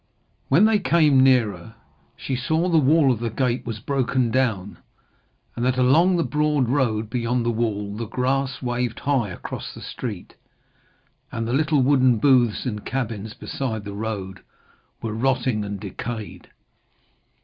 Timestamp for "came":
0.79-1.19